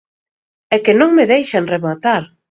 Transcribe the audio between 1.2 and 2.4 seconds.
deixan rematar!